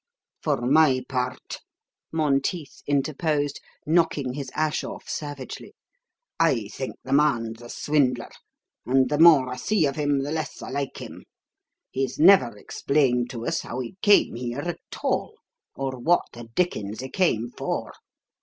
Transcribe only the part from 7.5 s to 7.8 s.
a